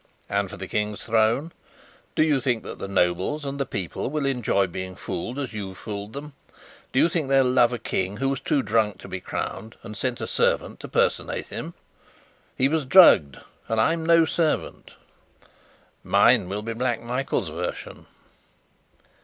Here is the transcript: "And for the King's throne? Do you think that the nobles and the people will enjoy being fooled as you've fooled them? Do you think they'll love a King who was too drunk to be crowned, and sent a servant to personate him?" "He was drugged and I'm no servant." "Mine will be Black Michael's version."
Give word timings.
"And 0.29 0.49
for 0.49 0.57
the 0.57 0.67
King's 0.67 1.03
throne? 1.03 1.51
Do 2.15 2.23
you 2.23 2.41
think 2.41 2.63
that 2.63 2.79
the 2.79 2.87
nobles 2.87 3.45
and 3.45 3.59
the 3.59 3.67
people 3.67 4.09
will 4.09 4.25
enjoy 4.25 4.65
being 4.65 4.95
fooled 4.95 5.37
as 5.37 5.53
you've 5.53 5.77
fooled 5.77 6.13
them? 6.13 6.33
Do 6.91 6.97
you 6.97 7.07
think 7.07 7.27
they'll 7.27 7.45
love 7.45 7.71
a 7.71 7.77
King 7.77 8.17
who 8.17 8.27
was 8.29 8.39
too 8.39 8.63
drunk 8.63 8.97
to 9.01 9.07
be 9.07 9.19
crowned, 9.21 9.75
and 9.83 9.95
sent 9.95 10.19
a 10.19 10.25
servant 10.25 10.79
to 10.79 10.87
personate 10.87 11.49
him?" 11.49 11.75
"He 12.57 12.67
was 12.67 12.87
drugged 12.87 13.37
and 13.67 13.79
I'm 13.79 14.03
no 14.03 14.25
servant." 14.25 14.95
"Mine 16.03 16.49
will 16.49 16.63
be 16.63 16.73
Black 16.73 16.99
Michael's 17.03 17.49
version." 17.49 18.07